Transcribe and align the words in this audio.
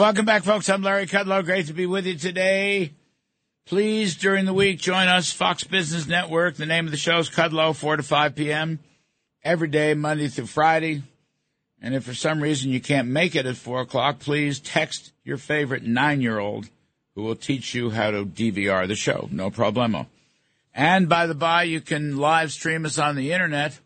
Welcome 0.00 0.24
back, 0.24 0.44
folks. 0.44 0.70
I'm 0.70 0.80
Larry 0.80 1.06
Kudlow. 1.06 1.44
Great 1.44 1.66
to 1.66 1.74
be 1.74 1.84
with 1.84 2.06
you 2.06 2.16
today. 2.16 2.94
Please, 3.66 4.16
during 4.16 4.46
the 4.46 4.54
week, 4.54 4.78
join 4.78 5.08
us, 5.08 5.30
Fox 5.30 5.62
Business 5.62 6.06
Network. 6.06 6.56
The 6.56 6.64
name 6.64 6.86
of 6.86 6.90
the 6.90 6.96
show 6.96 7.18
is 7.18 7.28
Kudlow, 7.28 7.76
4 7.76 7.98
to 7.98 8.02
5 8.02 8.34
p.m. 8.34 8.78
every 9.44 9.68
day, 9.68 9.92
Monday 9.92 10.28
through 10.28 10.46
Friday. 10.46 11.02
And 11.82 11.94
if 11.94 12.04
for 12.04 12.14
some 12.14 12.42
reason 12.42 12.70
you 12.70 12.80
can't 12.80 13.08
make 13.08 13.36
it 13.36 13.44
at 13.44 13.56
4 13.56 13.82
o'clock, 13.82 14.20
please 14.20 14.58
text 14.58 15.12
your 15.22 15.36
favorite 15.36 15.82
nine 15.82 16.22
year 16.22 16.38
old 16.38 16.70
who 17.14 17.22
will 17.22 17.36
teach 17.36 17.74
you 17.74 17.90
how 17.90 18.10
to 18.10 18.24
DVR 18.24 18.88
the 18.88 18.96
show. 18.96 19.28
No 19.30 19.50
problemo. 19.50 20.06
And 20.74 21.10
by 21.10 21.26
the 21.26 21.34
by, 21.34 21.64
you 21.64 21.82
can 21.82 22.16
live 22.16 22.52
stream 22.52 22.86
us 22.86 22.98
on 22.98 23.16
the 23.16 23.32
internet. 23.32 23.78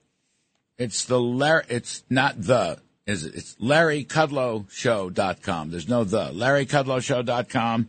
It's 0.79 1.07
the 1.07 1.21
Larry, 1.21 1.65
it's 1.69 2.05
not 2.09 2.41
the, 2.41 2.79
is 3.07 3.25
it? 3.25 3.34
It's 3.34 3.55
LarryKudlowShow.com. 3.57 5.71
There's 5.71 5.89
no 5.89 6.04
the. 6.04 6.30
LarryKudlowShow.com. 6.30 7.89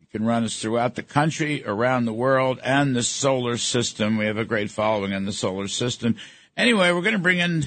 You 0.00 0.06
can 0.10 0.24
run 0.24 0.44
us 0.44 0.60
throughout 0.60 0.96
the 0.96 1.02
country, 1.02 1.64
around 1.64 2.04
the 2.04 2.12
world, 2.12 2.60
and 2.64 2.96
the 2.96 3.02
solar 3.02 3.56
system. 3.56 4.16
We 4.16 4.26
have 4.26 4.38
a 4.38 4.44
great 4.44 4.70
following 4.70 5.10
in 5.12 5.24
the 5.24 5.32
solar 5.32 5.68
system. 5.68 6.16
Anyway, 6.56 6.90
we're 6.92 7.02
going 7.02 7.14
to 7.14 7.20
bring 7.20 7.38
in 7.38 7.64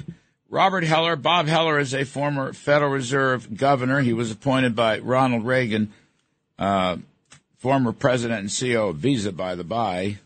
Robert 0.49 0.83
Heller. 0.83 1.15
Bob 1.15 1.47
Heller 1.47 1.79
is 1.79 1.95
a 1.95 2.03
former 2.03 2.51
Federal 2.53 2.91
Reserve 2.91 3.55
governor. 3.55 4.01
He 4.01 4.13
was 4.13 4.29
appointed 4.29 4.75
by 4.75 4.99
Ronald 4.99 5.45
Reagan, 5.45 5.93
uh, 6.59 6.97
former 7.57 7.93
president 7.93 8.41
and 8.41 8.49
CEO 8.49 8.89
of 8.89 8.97
Visa, 8.97 9.31
by 9.31 9.55
the 9.55 9.63
by, 9.63 10.17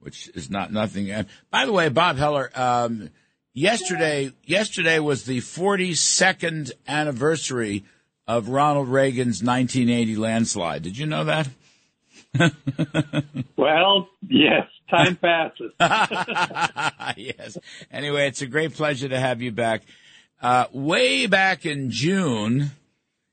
which 0.00 0.28
is 0.34 0.50
not 0.50 0.70
nothing. 0.70 1.10
By 1.50 1.64
the 1.64 1.72
way, 1.72 1.88
Bob 1.88 2.18
Heller, 2.18 2.50
um, 2.54 3.08
yesterday, 3.54 4.32
yesterday 4.44 4.98
was 4.98 5.24
the 5.24 5.38
42nd 5.38 6.72
anniversary 6.86 7.84
of 8.26 8.48
Ronald 8.48 8.88
Reagan's 8.88 9.42
1980 9.42 10.16
landslide. 10.16 10.82
Did 10.82 10.98
you 10.98 11.06
know 11.06 11.24
that? 11.24 11.48
well, 13.56 14.08
yes, 14.28 14.66
time 14.90 15.16
passes. 15.16 15.72
yes. 17.16 17.56
Anyway, 17.92 18.26
it's 18.26 18.42
a 18.42 18.46
great 18.46 18.74
pleasure 18.74 19.08
to 19.08 19.18
have 19.18 19.40
you 19.40 19.52
back. 19.52 19.82
Uh, 20.42 20.66
way 20.72 21.26
back 21.26 21.64
in 21.64 21.90
June, 21.90 22.72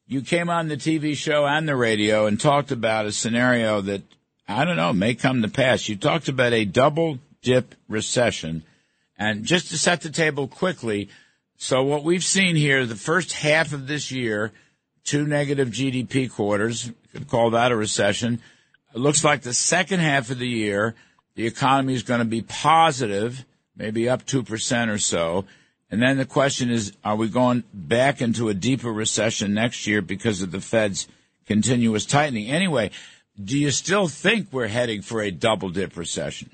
you 0.08 0.22
came 0.22 0.50
on 0.50 0.68
the 0.68 0.78
TV 0.78 1.16
show 1.16 1.46
and 1.46 1.68
the 1.68 1.76
radio 1.76 2.26
and 2.26 2.40
talked 2.40 2.72
about 2.72 3.06
a 3.06 3.12
scenario 3.12 3.82
that, 3.82 4.04
I 4.48 4.66
don't 4.66 4.78
know, 4.78 4.94
may 4.94 5.16
come 5.16 5.42
to 5.42 5.48
pass. 5.48 5.90
You 5.90 5.96
talked 5.96 6.28
about 6.28 6.54
a 6.54 6.66
double 6.66 7.20
dip 7.42 7.76
recession. 7.90 8.64
And 9.22 9.46
just 9.46 9.70
to 9.70 9.78
set 9.78 10.02
the 10.02 10.10
table 10.10 10.48
quickly, 10.48 11.08
so 11.56 11.84
what 11.84 12.04
we've 12.04 12.24
seen 12.24 12.56
here, 12.56 12.88
the 12.88 12.96
first 12.96 13.34
half 13.34 13.72
of 13.72 13.86
this 13.86 14.12
year, 14.12 14.52
two 15.04 15.28
negative 15.28 15.70
GDP 15.70 16.28
quarters, 16.28 16.92
could 17.12 17.28
call 17.28 17.52
that 17.52 17.72
a 17.72 17.76
recession. 17.76 18.42
It 18.96 18.98
looks 18.98 19.24
like 19.24 19.44
the 19.44 19.54
second 19.54 20.00
half 20.00 20.32
of 20.32 20.40
the 20.40 20.48
year, 20.48 20.96
the 21.36 21.46
economy 21.46 21.94
is 21.94 22.02
going 22.02 22.22
to 22.22 22.26
be 22.26 22.42
positive, 22.42 23.46
maybe 23.78 24.10
up 24.10 24.26
2% 24.26 24.90
or 24.90 24.98
so. 24.98 25.46
And 25.92 26.02
then 26.02 26.18
the 26.18 26.26
question 26.26 26.72
is, 26.72 26.92
are 27.04 27.16
we 27.16 27.30
going 27.30 27.64
back 27.72 28.24
into 28.24 28.50
a 28.50 28.56
deeper 28.56 28.92
recession 28.92 29.54
next 29.54 29.86
year 29.86 30.02
because 30.02 30.42
of 30.42 30.50
the 30.50 30.62
Fed's 30.62 31.08
continuous 31.46 32.08
tightening? 32.08 32.50
Anyway, 32.50 32.90
do 33.40 33.56
you 33.56 33.70
still 33.70 34.08
think 34.08 34.48
we're 34.52 34.66
heading 34.66 35.04
for 35.04 35.22
a 35.22 35.30
double 35.30 35.70
dip 35.70 35.96
recession? 35.96 36.50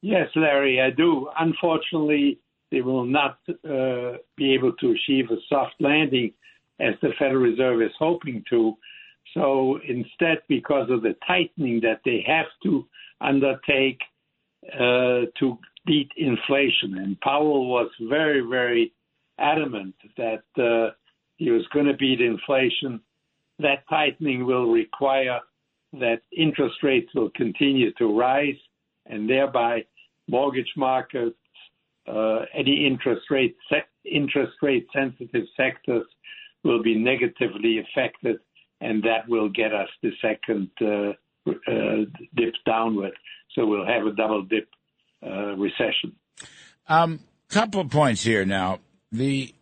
Yes, 0.00 0.28
Larry, 0.36 0.80
I 0.80 0.90
do. 0.90 1.28
Unfortunately, 1.38 2.38
they 2.70 2.82
will 2.82 3.04
not 3.04 3.38
uh, 3.48 4.18
be 4.36 4.54
able 4.54 4.72
to 4.74 4.92
achieve 4.92 5.30
a 5.30 5.36
soft 5.48 5.74
landing 5.80 6.32
as 6.80 6.94
the 7.02 7.10
Federal 7.18 7.42
Reserve 7.42 7.82
is 7.82 7.92
hoping 7.98 8.44
to. 8.50 8.74
So 9.34 9.78
instead, 9.86 10.38
because 10.48 10.88
of 10.90 11.02
the 11.02 11.16
tightening 11.26 11.80
that 11.80 12.00
they 12.04 12.24
have 12.26 12.46
to 12.62 12.86
undertake 13.20 14.00
uh, 14.74 15.26
to 15.38 15.58
beat 15.86 16.10
inflation, 16.16 16.98
and 16.98 17.20
Powell 17.20 17.68
was 17.68 17.90
very, 18.08 18.40
very 18.40 18.92
adamant 19.38 19.94
that 20.16 20.44
uh, 20.58 20.94
he 21.36 21.50
was 21.50 21.66
going 21.72 21.86
to 21.86 21.94
beat 21.94 22.20
inflation, 22.20 23.00
that 23.58 23.84
tightening 23.88 24.46
will 24.46 24.70
require 24.70 25.40
that 25.94 26.20
interest 26.36 26.76
rates 26.82 27.08
will 27.14 27.30
continue 27.30 27.92
to 27.94 28.18
rise 28.18 28.56
and 29.08 29.28
thereby 29.28 29.84
mortgage 30.28 30.72
markets, 30.76 31.36
uh, 32.06 32.40
any 32.54 32.86
interest 32.86 33.22
rate 33.30 33.56
se- 33.70 33.84
interest 34.04 34.52
rate 34.62 34.86
sensitive 34.94 35.44
sectors 35.56 36.06
will 36.64 36.82
be 36.82 36.94
negatively 36.96 37.78
affected, 37.78 38.38
and 38.80 39.02
that 39.02 39.28
will 39.28 39.48
get 39.48 39.72
us 39.72 39.88
the 40.02 40.10
second 40.22 40.70
uh, 40.80 41.12
uh, 41.50 42.04
dip 42.36 42.54
downward. 42.66 43.12
So 43.54 43.66
we'll 43.66 43.86
have 43.86 44.06
a 44.06 44.12
double 44.12 44.42
dip 44.42 44.68
uh, 45.24 45.56
recession. 45.56 46.14
Um, 46.88 47.20
couple 47.48 47.80
of 47.80 47.90
points 47.90 48.22
here 48.22 48.44
now. 48.44 48.80
The 49.10 49.54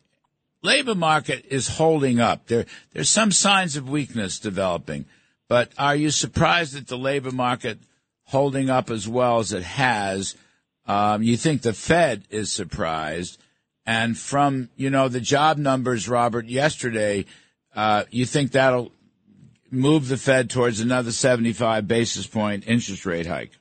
labor 0.63 0.95
market 0.95 1.47
is 1.49 1.69
holding 1.69 2.21
up. 2.21 2.47
There, 2.47 2.67
there's 2.93 3.09
some 3.09 3.31
signs 3.31 3.77
of 3.77 3.89
weakness 3.89 4.39
developing, 4.39 5.07
but 5.49 5.71
are 5.79 5.95
you 5.95 6.11
surprised 6.11 6.75
that 6.75 6.89
the 6.89 6.99
labor 6.99 7.31
market 7.31 7.79
holding 8.27 8.71
up 8.71 8.91
as 8.91 9.09
well 9.09 9.39
as 9.39 9.53
it 9.53 9.63
has? 9.63 10.35
Um, 10.87 11.23
you 11.23 11.37
think 11.37 11.63
the 11.63 11.73
Fed 11.73 12.25
is 12.31 12.53
surprised. 12.53 13.41
And 13.85 14.19
from, 14.19 14.69
you 14.77 14.91
know, 14.91 15.09
the 15.09 15.21
job 15.21 15.59
numbers, 15.59 16.09
Robert, 16.09 16.47
yesterday, 16.47 17.25
uh, 17.75 18.05
you 18.11 18.27
think 18.27 18.53
that'll 18.53 18.93
move 19.71 20.09
the 20.09 20.17
Fed 20.17 20.51
towards 20.51 20.81
another 20.81 21.13
75 21.13 21.87
basis 21.87 22.27
point 22.27 22.65
interest 22.67 23.07
rate 23.07 23.27
hike? 23.27 23.53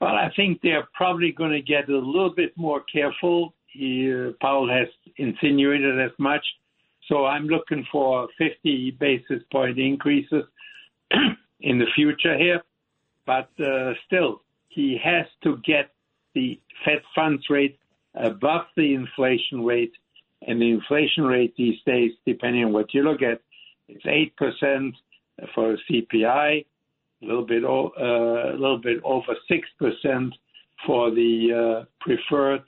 Well, 0.00 0.14
I 0.14 0.30
think 0.36 0.60
they're 0.62 0.88
probably 0.94 1.32
going 1.32 1.52
to 1.52 1.62
get 1.62 1.88
a 1.88 1.96
little 1.96 2.34
bit 2.34 2.56
more 2.56 2.82
careful. 2.82 3.54
He, 3.66 4.12
uh, 4.12 4.32
Powell 4.40 4.68
has 4.68 4.88
insinuated 5.16 6.00
as 6.00 6.12
much. 6.18 6.44
So 7.08 7.24
I'm 7.24 7.46
looking 7.46 7.86
for 7.90 8.28
50 8.38 8.96
basis 8.98 9.42
point 9.50 9.78
increases 9.78 10.44
in 11.60 11.78
the 11.78 11.86
future 11.94 12.36
here. 12.36 12.62
But 13.26 13.50
uh, 13.58 13.92
still, 14.06 14.42
he 14.68 14.98
has 15.02 15.26
to 15.42 15.58
get 15.64 15.90
the 16.34 16.60
Fed 16.84 17.02
funds 17.14 17.44
rate 17.50 17.78
above 18.14 18.66
the 18.76 18.94
inflation 18.94 19.64
rate. 19.64 19.92
And 20.46 20.60
the 20.60 20.70
inflation 20.70 21.24
rate 21.24 21.54
these 21.56 21.78
days, 21.84 22.12
depending 22.26 22.64
on 22.64 22.72
what 22.72 22.94
you 22.94 23.02
look 23.02 23.22
at, 23.22 23.40
it's 23.88 24.04
8% 24.04 24.92
for 25.54 25.76
CPI, 25.90 26.64
a 27.22 27.26
little 27.26 27.46
bit, 27.46 27.64
uh, 27.64 27.68
a 27.68 28.58
little 28.58 28.78
bit 28.78 28.98
over 29.02 29.34
6% 29.50 30.30
for 30.86 31.10
the 31.10 31.82
uh, 31.82 31.84
preferred 32.00 32.62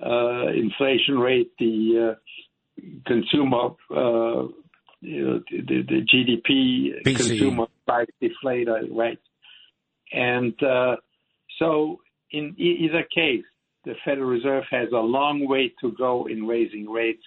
uh, 0.00 0.48
inflation 0.48 1.18
rate, 1.18 1.52
the 1.58 2.14
uh, 2.16 2.84
consumer, 3.06 3.70
uh, 3.90 4.48
you 5.00 5.24
know, 5.24 5.42
the, 5.50 5.82
the 5.82 6.06
GDP 6.12 7.02
PCE. 7.04 7.16
consumer 7.16 7.66
price 7.86 8.06
deflator, 8.22 8.86
right? 8.90 9.18
And 10.12 10.54
uh, 10.62 10.96
so, 11.58 12.00
in 12.30 12.54
either 12.58 13.04
case, 13.14 13.44
the 13.84 13.94
Federal 14.04 14.28
Reserve 14.28 14.64
has 14.70 14.88
a 14.92 14.98
long 14.98 15.46
way 15.48 15.72
to 15.80 15.92
go 15.92 16.26
in 16.26 16.46
raising 16.46 16.88
rates 16.88 17.22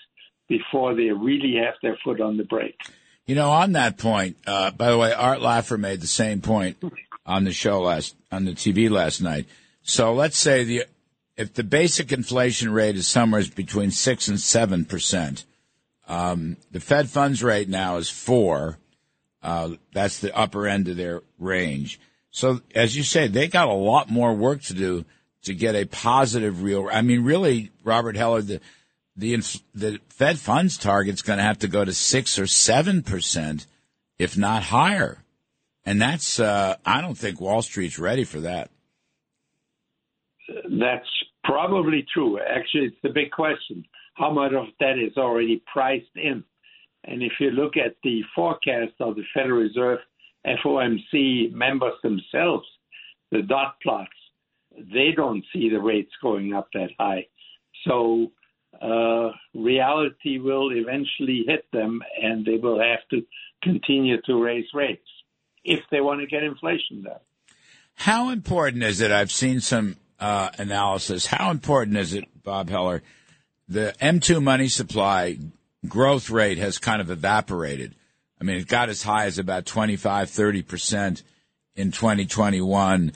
before 0.48 0.96
they 0.96 1.10
really 1.10 1.56
have 1.64 1.74
their 1.82 1.98
foot 2.04 2.22
on 2.22 2.38
the 2.38 2.44
brake. 2.44 2.80
You 3.26 3.36
know, 3.36 3.50
on 3.50 3.72
that 3.72 3.98
point, 3.98 4.38
uh, 4.46 4.72
by 4.72 4.92
the 4.92 4.98
way, 4.98 5.12
Art 5.12 5.40
Laffer 5.40 5.80
made 5.80 6.02
the 6.02 6.08
same 6.08 6.42
point 6.42 6.78
on 7.26 7.44
the 7.44 7.52
show 7.52 7.82
last, 7.82 8.16
on 8.32 8.46
the 8.46 8.52
TV 8.52 8.90
last 8.90 9.22
night. 9.22 9.48
So 9.82 10.14
let's 10.14 10.38
say 10.38 10.64
the, 10.64 10.86
if 11.36 11.54
the 11.54 11.64
basic 11.64 12.12
inflation 12.12 12.72
rate 12.72 12.96
is 12.96 13.08
somewhere 13.08 13.44
between 13.56 13.92
six 13.92 14.28
and 14.28 14.40
seven 14.40 14.86
percent, 14.86 15.44
um, 16.08 16.58
the 16.72 16.80
Fed 16.80 17.10
funds 17.10 17.44
rate 17.44 17.68
now 17.68 17.98
is 17.98 18.10
four. 18.10 18.78
Uh, 19.42 19.72
that's 19.94 20.20
the 20.20 20.36
upper 20.36 20.68
end 20.68 20.88
of 20.88 20.98
their 20.98 21.22
range. 21.40 22.00
So 22.36 22.60
as 22.76 22.98
you 22.98 23.04
say, 23.04 23.30
they 23.30 23.48
got 23.48 23.70
a 23.70 23.74
lot 23.74 24.10
more 24.10 24.34
work 24.34 24.62
to 24.64 24.74
do 24.74 25.06
to 25.44 25.54
get 25.54 25.74
a 25.74 25.86
positive 25.86 26.64
real. 26.64 26.90
I 26.92 27.02
mean, 27.02 27.24
really, 27.24 27.72
Robert 27.86 28.18
Heller, 28.18 28.42
the 28.42 28.60
the 29.16 29.38
the 29.74 30.02
Fed 30.10 30.38
funds 30.38 30.78
target's 30.78 31.22
going 31.22 31.38
to 31.38 31.46
have 31.46 31.60
to 31.60 31.70
go 31.70 31.86
to 31.86 31.94
six 31.94 32.38
or 32.38 32.46
seven 32.46 33.04
percent, 33.04 33.68
if 34.20 34.38
not 34.38 34.64
higher, 34.64 35.24
and 35.86 36.02
that's 36.02 36.38
uh, 36.38 36.76
I 36.86 37.00
don't 37.00 37.18
think 37.18 37.40
Wall 37.40 37.62
Street's 37.62 37.98
ready 37.98 38.26
for 38.26 38.42
that. 38.42 38.70
That's 40.70 41.08
probably 41.46 42.06
true. 42.14 42.38
Actually, 42.38 42.88
it's 42.88 42.98
the 43.02 43.12
big 43.12 43.32
question: 43.32 43.86
how 44.16 44.30
much 44.30 44.52
of 44.52 44.66
that 44.82 45.00
is 45.00 45.16
already 45.16 45.64
priced 45.72 46.18
in? 46.18 46.44
And 47.06 47.24
if 47.24 47.32
you 47.40 47.52
look 47.52 47.78
at 47.78 47.96
the 48.04 48.24
forecast 48.36 48.96
of 49.00 49.16
the 49.16 49.24
Federal 49.34 49.62
Reserve 49.62 50.00
FOMC 50.46 51.52
members 51.52 51.94
themselves, 52.04 52.68
the 53.32 53.42
dot 53.42 53.78
plots, 53.82 54.10
they 54.78 55.12
don't 55.16 55.44
see 55.54 55.70
the 55.70 55.80
rates 55.80 56.12
going 56.22 56.54
up 56.54 56.68
that 56.74 56.90
high. 57.00 57.28
So 57.88 58.32
uh, 58.82 59.32
reality 59.54 60.38
will 60.38 60.72
eventually 60.72 61.44
hit 61.48 61.66
them, 61.72 62.02
and 62.22 62.46
they 62.46 62.58
will 62.58 62.80
have 62.80 63.08
to 63.12 63.26
continue 63.64 64.22
to 64.22 64.44
raise 64.44 64.66
rates 64.74 65.08
if 65.64 65.80
they 65.92 66.02
want 66.02 66.22
to 66.22 66.28
get 66.28 66.44
inflation 66.44 67.04
down. 67.04 67.20
How 67.96 68.30
important 68.30 68.84
is 68.84 69.02
it? 69.02 69.12
I've 69.12 69.32
seen 69.32 69.62
some 69.62 69.96
uh, 70.20 70.50
analysis. 70.58 71.26
How 71.28 71.50
important 71.50 71.98
is 71.98 72.14
it, 72.14 72.26
Bob 72.44 72.70
Heller? 72.70 73.02
The 73.68 73.96
M2 74.00 74.44
money 74.44 74.68
supply 74.68 75.38
growth 75.88 76.30
rate 76.30 76.58
has 76.58 76.78
kind 76.78 77.02
of 77.02 77.10
evaporated. 77.10 77.96
I 78.46 78.48
mean, 78.48 78.58
it 78.58 78.68
got 78.68 78.90
as 78.90 79.02
high 79.02 79.26
as 79.26 79.40
about 79.40 79.66
25, 79.66 80.30
30% 80.30 81.24
in 81.76 81.92
2021. 81.92 83.12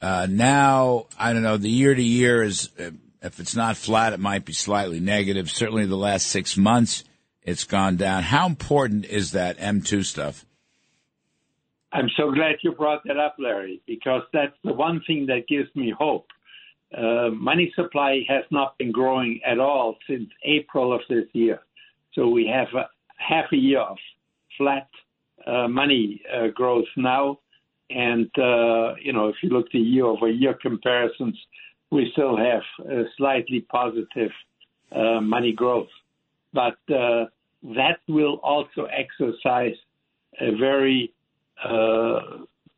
Uh, 0.00 0.26
now, 0.28 1.06
I 1.16 1.32
don't 1.32 1.44
know, 1.44 1.56
the 1.56 1.70
year 1.70 1.94
to 1.94 2.02
year 2.02 2.42
is, 2.42 2.68
uh, 2.80 2.90
if 3.22 3.38
it's 3.38 3.54
not 3.54 3.76
flat, 3.76 4.12
it 4.12 4.18
might 4.18 4.44
be 4.44 4.52
slightly 4.52 4.98
negative. 4.98 5.48
Certainly 5.52 5.86
the 5.86 5.96
last 5.96 6.26
six 6.26 6.56
months, 6.56 7.04
it's 7.42 7.62
gone 7.62 7.94
down. 7.94 8.24
How 8.24 8.46
important 8.46 9.04
is 9.04 9.30
that 9.32 9.58
M2 9.58 10.04
stuff? 10.04 10.44
I'm 11.92 12.08
so 12.16 12.32
glad 12.32 12.56
you 12.64 12.72
brought 12.72 13.04
that 13.04 13.18
up, 13.18 13.36
Larry, 13.38 13.82
because 13.86 14.22
that's 14.32 14.56
the 14.64 14.72
one 14.72 15.00
thing 15.06 15.26
that 15.26 15.46
gives 15.48 15.68
me 15.76 15.94
hope. 15.96 16.26
Uh, 16.92 17.30
money 17.30 17.72
supply 17.76 18.22
has 18.28 18.42
not 18.50 18.76
been 18.78 18.90
growing 18.90 19.38
at 19.46 19.60
all 19.60 19.96
since 20.08 20.28
April 20.44 20.92
of 20.92 21.02
this 21.08 21.26
year. 21.34 21.60
So 22.14 22.26
we 22.26 22.50
have 22.52 22.66
a, 22.74 22.88
half 23.16 23.52
a 23.52 23.56
year 23.56 23.78
of 23.78 23.96
flat 24.56 24.88
uh, 25.46 25.68
money 25.68 26.22
uh, 26.32 26.48
growth 26.54 26.86
now. 26.96 27.38
And, 27.90 28.30
uh, 28.38 28.94
you 29.00 29.12
know, 29.12 29.28
if 29.28 29.36
you 29.42 29.50
look 29.50 29.66
at 29.66 29.74
year 29.74 30.06
over 30.06 30.28
year 30.28 30.54
comparisons, 30.54 31.38
we 31.90 32.08
still 32.12 32.36
have 32.36 32.62
a 32.88 33.02
slightly 33.16 33.60
positive 33.70 34.30
money 35.22 35.52
growth. 35.52 35.88
But 36.52 36.76
uh, 36.88 37.26
that 37.62 37.98
will 38.08 38.36
also 38.42 38.86
exercise 38.86 39.76
a 40.40 40.56
very 40.56 41.12
uh, 41.64 42.20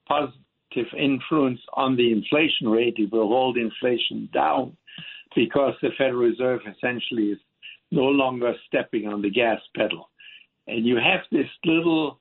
positive 0.06 0.92
influence 0.98 1.60
on 1.74 1.96
the 1.96 2.12
inflation 2.12 2.68
rate. 2.68 2.94
It 2.98 3.12
will 3.12 3.28
hold 3.28 3.56
inflation 3.56 4.28
down 4.32 4.76
because 5.34 5.74
the 5.82 5.90
Federal 5.96 6.20
Reserve 6.20 6.60
essentially 6.66 7.30
is 7.30 7.38
no 7.90 8.04
longer 8.04 8.54
stepping 8.66 9.06
on 9.08 9.22
the 9.22 9.30
gas 9.30 9.60
pedal. 9.76 10.08
And 10.66 10.86
you 10.86 10.96
have 10.96 11.20
this 11.30 11.48
little, 11.64 12.18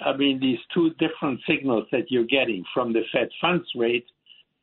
I 0.00 0.16
mean, 0.16 0.40
these 0.40 0.58
two 0.74 0.90
different 0.98 1.40
signals 1.48 1.84
that 1.92 2.10
you're 2.10 2.24
getting 2.24 2.64
from 2.74 2.92
the 2.92 3.02
Fed 3.12 3.28
funds 3.40 3.66
rate, 3.76 4.06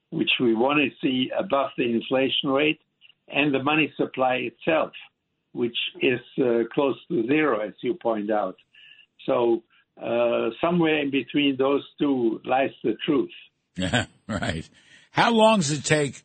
which 0.10 0.32
we 0.40 0.54
want 0.54 0.80
to 0.80 0.90
see 1.02 1.32
above 1.38 1.72
the 1.78 1.86
inflation 1.86 2.50
rate, 2.50 2.80
and 3.30 3.54
the 3.54 3.64
money 3.64 3.92
supply 3.98 4.50
itself, 4.52 4.92
which 5.54 5.78
is 6.02 6.20
uh, 6.40 6.64
close 6.74 6.98
to 7.08 7.26
zero, 7.28 7.66
as 7.66 7.74
you 7.82 7.96
point 7.96 8.30
out. 8.30 8.56
So 9.26 9.64
uh, 10.02 10.50
somewhere 10.62 11.00
in 11.00 11.12
between 11.12 11.56
those 11.58 11.84
two 12.00 12.42
lies 12.46 12.72
the 12.84 12.96
truth. 13.06 13.32
Yeah, 13.78 14.06
right. 14.28 14.68
How 15.12 15.32
long 15.32 15.60
does 15.60 15.72
it 15.72 15.86
take 15.86 16.24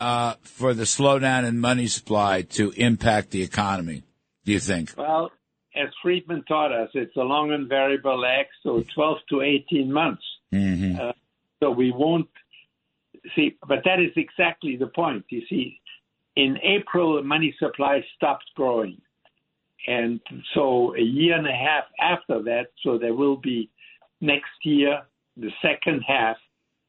uh, 0.00 0.34
for 0.42 0.74
the 0.74 0.84
slowdown 0.84 1.46
in 1.46 1.58
money 1.60 1.86
supply 1.86 2.42
to 2.42 2.70
impact 2.72 3.30
the 3.30 3.42
economy? 3.42 4.02
Do 4.44 4.52
you 4.52 4.60
think? 4.60 4.94
Well, 4.96 5.30
as 5.74 5.88
Friedman 6.02 6.44
taught 6.48 6.72
us, 6.72 6.88
it's 6.94 7.16
a 7.16 7.22
long 7.22 7.52
and 7.52 7.68
variable 7.68 8.18
lag, 8.18 8.46
so 8.62 8.82
12 8.94 9.18
to 9.30 9.40
18 9.42 9.92
months. 9.92 10.22
Mm-hmm. 10.52 11.00
Uh, 11.00 11.12
so 11.62 11.70
we 11.70 11.92
won't 11.92 12.28
see, 13.34 13.56
but 13.68 13.80
that 13.84 14.00
is 14.00 14.10
exactly 14.16 14.76
the 14.76 14.88
point. 14.88 15.24
You 15.28 15.42
see, 15.48 15.80
in 16.36 16.58
April, 16.62 17.16
the 17.16 17.22
money 17.22 17.54
supply 17.58 18.04
stopped 18.16 18.46
growing. 18.56 19.00
And 19.86 20.20
so 20.54 20.94
a 20.96 21.00
year 21.00 21.36
and 21.36 21.46
a 21.46 21.52
half 21.52 21.84
after 22.00 22.42
that, 22.42 22.68
so 22.82 22.98
there 22.98 23.14
will 23.14 23.36
be 23.36 23.70
next 24.20 24.50
year, 24.62 25.02
the 25.36 25.50
second 25.62 26.02
half, 26.06 26.36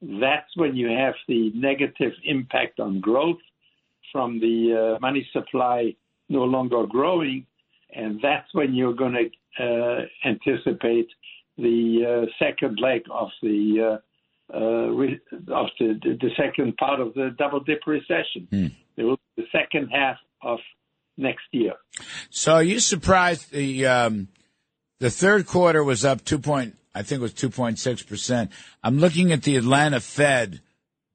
that's 0.01 0.55
when 0.55 0.75
you 0.75 0.89
have 0.89 1.13
the 1.27 1.51
negative 1.53 2.11
impact 2.25 2.79
on 2.79 2.99
growth 2.99 3.37
from 4.11 4.39
the 4.39 4.95
uh, 4.95 4.99
money 4.99 5.27
supply 5.31 5.95
no 6.27 6.43
longer 6.43 6.85
growing. 6.85 7.45
And 7.93 8.19
that's 8.21 8.53
when 8.53 8.73
you're 8.73 8.93
going 8.93 9.13
to 9.57 9.63
uh, 9.63 10.05
anticipate 10.25 11.07
the 11.57 12.25
uh, 12.25 12.25
second 12.43 12.79
leg 12.79 13.01
of 13.11 13.29
the 13.41 13.99
uh, 14.51 14.55
uh, 14.55 14.88
re- 14.89 15.19
of 15.31 15.67
the, 15.79 15.99
the 16.03 16.29
second 16.35 16.75
part 16.77 16.99
of 16.99 17.13
the 17.13 17.35
double 17.38 17.59
dip 17.61 17.81
recession. 17.85 18.47
Mm. 18.51 18.71
There 18.95 19.05
will 19.05 19.19
be 19.35 19.43
the 19.43 19.47
second 19.51 19.89
half 19.89 20.17
of 20.41 20.59
next 21.17 21.45
year. 21.51 21.73
So 22.29 22.55
are 22.55 22.63
you 22.63 22.79
surprised 22.79 23.51
the 23.51 23.85
um, 23.85 24.27
the 24.99 25.09
third 25.09 25.45
quarter 25.45 25.83
was 25.83 26.03
up 26.03 26.23
two 26.23 26.39
point 26.39 26.75
I 26.93 27.03
think 27.03 27.19
it 27.19 27.23
was 27.23 27.33
two 27.33 27.49
point 27.49 27.79
six 27.79 28.01
percent. 28.01 28.51
I'm 28.83 28.99
looking 28.99 29.31
at 29.31 29.43
the 29.43 29.55
Atlanta 29.57 29.99
Fed, 29.99 30.61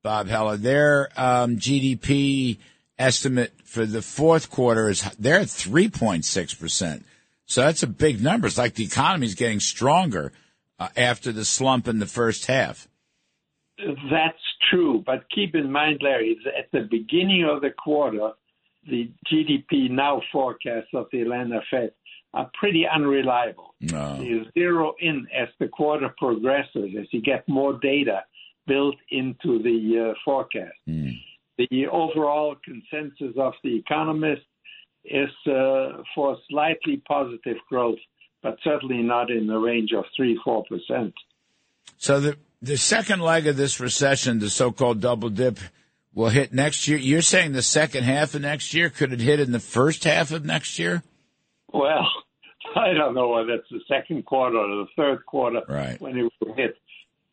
Bob 0.03 0.29
Heller. 0.29 0.57
Their 0.57 1.09
um, 1.17 1.57
GDP 1.57 2.59
estimate 2.99 3.53
for 3.65 3.87
the 3.87 4.03
fourth 4.03 4.51
quarter 4.51 4.89
is 4.89 5.03
they're 5.19 5.41
at 5.41 5.51
three 5.51 5.89
point 5.89 6.25
six 6.25 6.55
percent. 6.55 7.05
So 7.47 7.63
that's 7.63 7.83
a 7.83 7.87
big 7.87 8.23
number. 8.23 8.47
It's 8.47 8.59
like 8.59 8.75
the 8.75 8.85
economy 8.85 9.27
is 9.27 9.35
getting 9.35 9.61
stronger 9.61 10.33
uh, 10.79 10.89
after 10.97 11.33
the 11.33 11.45
slump 11.45 11.87
in 11.89 11.99
the 11.99 12.07
first 12.07 12.47
half. 12.47 12.89
That's 13.79 14.39
true, 14.71 15.03
but 15.05 15.25
keep 15.35 15.55
in 15.55 15.71
mind, 15.71 16.01
Larry, 16.03 16.39
at 16.59 16.71
the 16.73 16.89
beginning 16.91 17.45
of 17.45 17.61
the 17.61 17.71
quarter, 17.71 18.31
the 18.89 19.11
GDP 19.31 19.91
now 19.91 20.23
forecasts 20.33 20.89
of 20.95 21.07
the 21.13 21.21
Atlanta 21.21 21.61
Fed 21.71 21.93
are 22.33 22.51
pretty 22.59 22.87
unreliable. 22.87 23.75
No. 23.81 24.19
You 24.21 24.47
zero 24.53 24.95
in 25.01 25.27
as 25.35 25.49
the 25.59 25.69
quarter 25.69 26.15
progresses, 26.19 26.95
as 26.99 27.07
you 27.11 27.21
get 27.21 27.49
more 27.49 27.79
data 27.79 28.25
built 28.67 28.97
into 29.11 29.63
the 29.63 30.11
uh, 30.11 30.15
forecast. 30.25 30.75
Mm. 30.89 31.13
The 31.59 31.87
overall 31.91 32.57
consensus 32.65 33.35
of 33.39 33.55
the 33.65 33.77
economists 33.77 34.45
is 35.05 35.31
uh, 35.47 36.03
for 36.15 36.37
slightly 36.51 37.03
positive 37.09 37.57
growth, 37.69 37.99
but 38.43 38.59
certainly 38.63 39.03
not 39.03 39.31
in 39.31 39.47
the 39.47 39.57
range 39.59 39.93
of 39.97 40.05
3 40.17 40.39
4%. 40.47 41.13
So 41.99 42.21
the, 42.21 42.37
the 42.61 42.77
second 42.77 43.21
leg 43.21 43.47
of 43.47 43.57
this 43.57 43.81
recession, 43.81 44.39
the 44.39 44.51
so 44.51 44.73
called 44.73 45.01
double 45.01 45.31
dip, 45.31 45.59
will 46.15 46.29
hit 46.29 46.53
next 46.53 46.89
year. 46.89 46.99
You're 46.99 47.23
saying 47.23 47.53
the 47.53 47.63
second 47.63 48.05
half 48.05 48.35
of 48.35 48.43
next 48.43 48.75
year? 48.75 48.91
Could 48.91 49.13
it 49.13 49.21
hit 49.21 49.41
in 49.41 49.53
the 49.53 49.61
first 49.61 50.05
half 50.05 50.33
of 50.33 50.45
next 50.45 50.79
year? 50.79 51.03
Well, 51.73 52.09
I 52.77 52.93
don't 52.93 53.15
know 53.15 53.29
whether 53.29 53.55
it's 53.55 53.69
the 53.71 53.81
second 53.89 54.25
quarter 54.25 54.59
or 54.59 54.85
the 54.85 54.87
third 54.97 55.25
quarter 55.27 55.63
right. 55.69 56.01
when 56.01 56.19
it 56.19 56.33
will 56.41 56.55
hit. 56.55 56.77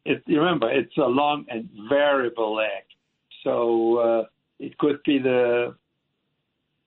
It, 0.06 0.22
remember, 0.28 0.70
it's 0.70 0.96
a 0.98 1.02
long 1.02 1.46
and 1.50 1.70
variable 1.90 2.56
lag. 2.56 2.84
So 3.44 3.98
uh, 3.98 4.24
it 4.60 4.78
could 4.78 5.00
be 5.04 5.20
the 5.20 5.76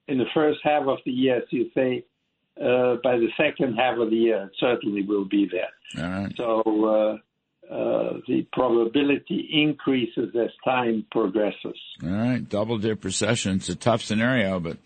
in 0.08 0.18
the 0.18 0.26
first 0.34 0.60
half 0.62 0.86
of 0.86 0.98
the 1.04 1.10
year, 1.10 1.38
as 1.38 1.42
you 1.50 1.70
say. 1.74 2.04
Uh, 2.58 2.96
by 3.04 3.18
the 3.18 3.28
second 3.36 3.74
half 3.74 3.98
of 3.98 4.08
the 4.08 4.16
year, 4.16 4.44
it 4.44 4.52
certainly 4.58 5.02
will 5.02 5.26
be 5.26 5.46
there. 5.50 5.68
So 6.36 6.62
uh, 6.64 7.72
uh, 7.72 8.20
the 8.26 8.46
probability 8.52 9.48
increases 9.52 10.34
as 10.34 10.50
time 10.64 11.04
progresses. 11.10 11.78
All 12.02 12.08
right, 12.08 12.48
double 12.48 12.78
dip 12.78 13.04
recession. 13.04 13.56
It's 13.56 13.68
a 13.68 13.74
tough 13.74 14.00
scenario, 14.00 14.58
but 14.58 14.78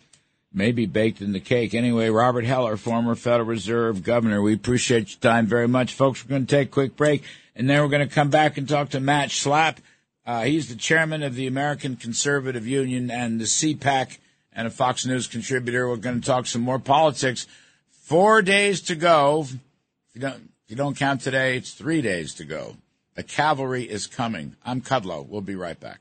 maybe 0.52 0.86
baked 0.86 1.20
in 1.20 1.32
the 1.32 1.40
cake. 1.40 1.74
Anyway, 1.74 2.08
Robert 2.08 2.44
Heller, 2.44 2.76
former 2.76 3.14
Federal 3.14 3.48
Reserve 3.48 4.02
Governor, 4.02 4.42
we 4.42 4.54
appreciate 4.54 5.10
your 5.10 5.20
time 5.20 5.46
very 5.46 5.68
much. 5.68 5.94
Folks, 5.94 6.24
we're 6.24 6.30
going 6.30 6.46
to 6.46 6.56
take 6.56 6.68
a 6.68 6.72
quick 6.72 6.96
break, 6.96 7.22
and 7.54 7.70
then 7.70 7.80
we're 7.82 7.88
going 7.88 8.08
to 8.08 8.12
come 8.12 8.30
back 8.30 8.56
and 8.56 8.68
talk 8.68 8.90
to 8.90 9.00
Matt 9.00 9.28
Schlapp. 9.28 9.76
Uh, 10.30 10.44
he's 10.44 10.68
the 10.68 10.76
chairman 10.76 11.24
of 11.24 11.34
the 11.34 11.48
American 11.48 11.96
Conservative 11.96 12.64
Union 12.64 13.10
and 13.10 13.40
the 13.40 13.46
CPAC 13.46 14.18
and 14.52 14.68
a 14.68 14.70
Fox 14.70 15.04
News 15.04 15.26
contributor. 15.26 15.88
We're 15.88 15.96
going 15.96 16.20
to 16.20 16.24
talk 16.24 16.46
some 16.46 16.62
more 16.62 16.78
politics. 16.78 17.48
Four 17.90 18.40
days 18.40 18.80
to 18.82 18.94
go. 18.94 19.40
If 19.48 19.56
you 20.14 20.20
don't, 20.20 20.34
if 20.36 20.68
you 20.68 20.76
don't 20.76 20.96
count 20.96 21.22
today, 21.22 21.56
it's 21.56 21.72
three 21.72 22.00
days 22.00 22.32
to 22.34 22.44
go. 22.44 22.76
The 23.16 23.24
cavalry 23.24 23.82
is 23.82 24.06
coming. 24.06 24.54
I'm 24.64 24.82
Kudlow. 24.82 25.26
We'll 25.26 25.40
be 25.40 25.56
right 25.56 25.80
back. 25.80 25.98